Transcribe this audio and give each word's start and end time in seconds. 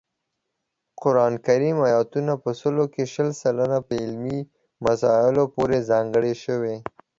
قران 1.01 1.33
کریم 1.45 1.77
آیاتونه 1.89 2.33
په 2.43 2.49
سلو 2.59 2.85
کې 2.93 3.03
شل 3.13 3.29
سلنه 3.41 3.79
په 3.87 3.93
علمي 4.03 4.39
مسایلو 4.85 5.43
پورې 5.55 5.77
ځانګړي 5.89 6.33
شوي 6.43 6.75